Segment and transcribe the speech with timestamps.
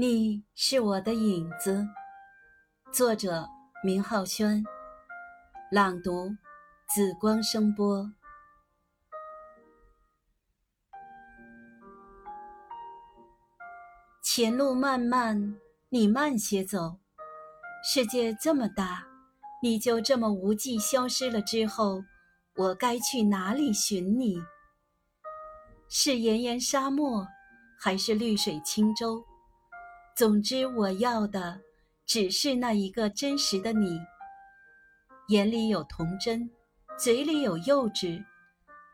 [0.00, 1.84] 你是我的影子，
[2.92, 3.44] 作者
[3.82, 4.62] 明浩轩，
[5.72, 6.30] 朗读
[6.94, 8.08] 紫光声波。
[14.22, 15.56] 前路漫漫，
[15.88, 17.00] 你慢些走。
[17.82, 19.04] 世界这么大，
[19.60, 22.04] 你就这么无迹消失了之后，
[22.54, 24.40] 我该去哪里寻你？
[25.88, 27.26] 是炎炎沙漠，
[27.80, 29.24] 还是绿水青州？
[30.18, 31.60] 总之，我要的
[32.04, 34.00] 只是那一个真实的你，
[35.28, 36.50] 眼里有童真，
[36.98, 38.24] 嘴里有幼稚，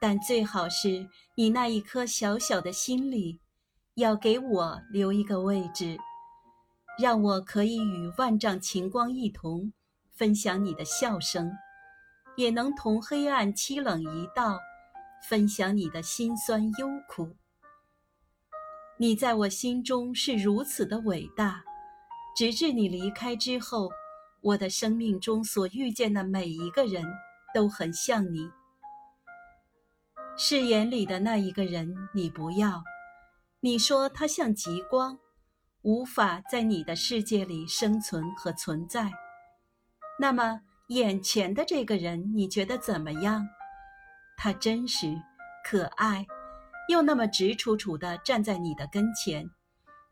[0.00, 3.38] 但最好是你那一颗小小的心里，
[3.94, 5.96] 要给我留一个位置，
[6.98, 9.72] 让我可以与万丈晴光一同
[10.10, 11.52] 分享你的笑声，
[12.34, 14.58] 也能同黑暗凄冷一道
[15.28, 17.36] 分享你的辛酸忧苦。
[19.02, 21.60] 你在我心中是如此的伟大，
[22.36, 23.90] 直至你离开之后，
[24.40, 27.04] 我的生命中所遇见的每一个人
[27.52, 28.48] 都很像你。
[30.36, 32.84] 誓言里的那一个人，你不要。
[33.58, 35.18] 你说他像极光，
[35.82, 39.10] 无法在你的世界里生存和存在。
[40.20, 40.60] 那么
[40.90, 43.48] 眼前的这个人，你觉得怎么样？
[44.36, 45.20] 他真实，
[45.64, 46.24] 可爱。
[46.88, 49.50] 又那么直楚楚地站在你的跟前，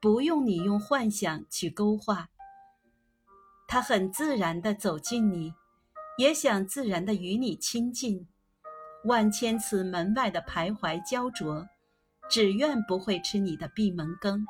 [0.00, 2.28] 不用你用幻想去勾画。
[3.68, 5.52] 他很自然地走近你，
[6.18, 8.26] 也想自然地与你亲近。
[9.04, 11.66] 万千次门外的徘徊焦灼，
[12.30, 14.46] 只愿不会吃你的闭门羹。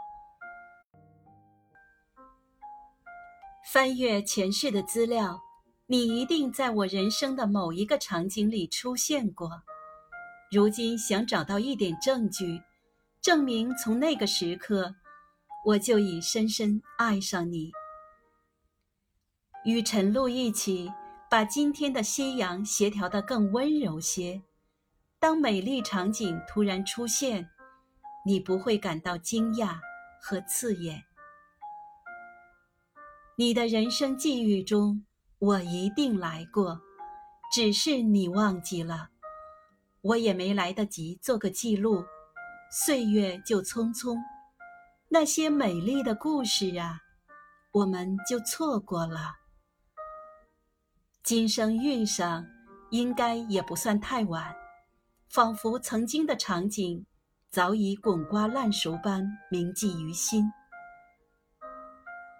[3.72, 5.40] 翻阅前世的资料，
[5.86, 9.62] 你一定在我人生的某一个场景里出现过。
[10.54, 12.62] 如今想找到一点证据，
[13.20, 14.94] 证明从那个时刻，
[15.66, 17.72] 我就已深深爱上你。
[19.64, 20.92] 与晨露一起，
[21.28, 24.40] 把今天的夕阳协调得更温柔些。
[25.18, 27.50] 当美丽场景突然出现，
[28.24, 29.80] 你不会感到惊讶
[30.22, 31.02] 和刺眼。
[33.36, 35.04] 你的人生际遇中，
[35.40, 36.80] 我一定来过，
[37.52, 39.10] 只是你忘记了。
[40.04, 42.04] 我也没来得及做个记录，
[42.70, 44.18] 岁月就匆匆，
[45.08, 47.00] 那些美丽的故事啊，
[47.72, 49.32] 我们就错过了。
[51.22, 52.44] 今生遇上，
[52.90, 54.54] 应该也不算太晚，
[55.30, 57.06] 仿佛曾经的场景，
[57.48, 60.44] 早已滚瓜烂熟般铭记于心。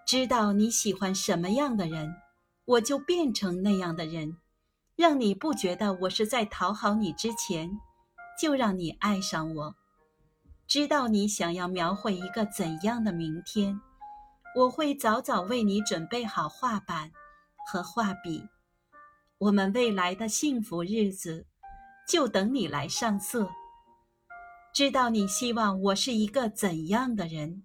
[0.05, 2.13] 知道你喜欢什么样的人，
[2.65, 4.37] 我就变成那样的人。
[4.95, 7.69] 让你不觉得我是在讨好你之前，
[8.41, 9.75] 就让你爱上我。
[10.67, 13.79] 知道你想要描绘一个怎样的明天，
[14.55, 17.11] 我会早早为你准备好画板
[17.67, 18.47] 和画笔。
[19.37, 21.45] 我们未来的幸福日子，
[22.07, 23.49] 就等你来上色。
[24.73, 27.63] 知道你希望我是一个怎样的人，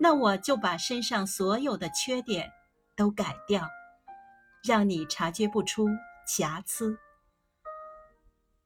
[0.00, 2.50] 那我就把身上所有的缺点
[2.96, 3.68] 都改掉，
[4.64, 5.88] 让你察觉不出。
[6.26, 6.98] 瑕疵，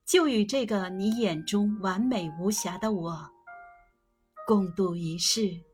[0.06, 3.30] 就与这个你眼中完美无瑕的我
[4.46, 5.69] 共度一世。